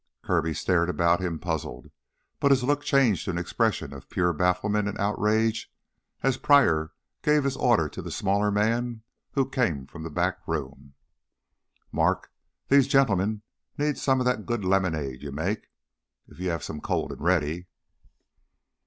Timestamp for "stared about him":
0.55-1.37